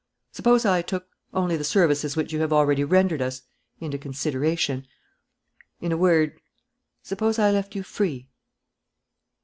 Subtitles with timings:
[0.31, 3.43] Suppose I took only the services which you have already rendered us
[3.79, 4.87] into consideration?
[5.79, 6.41] In a word,
[7.03, 8.27] suppose I left you free?"